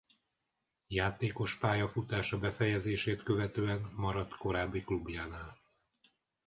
Játékos 0.87 1.57
pályafutása 1.57 2.39
befejezését 2.39 3.23
követően 3.23 3.91
maradt 3.95 4.35
korábbi 4.37 4.81
klubjánál. 4.83 5.61